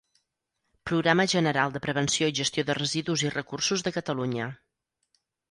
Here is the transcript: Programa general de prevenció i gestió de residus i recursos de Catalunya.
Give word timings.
Programa 0.91 1.25
general 1.33 1.75
de 1.75 1.81
prevenció 1.83 2.31
i 2.31 2.35
gestió 2.39 2.65
de 2.71 2.77
residus 2.81 3.25
i 3.27 3.31
recursos 3.35 3.87
de 3.91 3.95
Catalunya. 4.01 4.51